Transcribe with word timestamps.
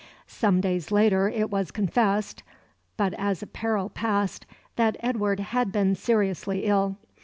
Some 0.25 0.61
days 0.61 0.91
later 0.91 1.29
it 1.29 1.51
was 1.51 1.69
confessed, 1.69 2.41
but 2.97 3.13
as 3.19 3.43
a 3.43 3.45
peril 3.45 3.87
past, 3.91 4.47
that 4.75 4.97
Edward 5.01 5.39
had 5.39 5.71
been 5.71 5.93
seriously 5.93 6.65
ill. 6.65 6.97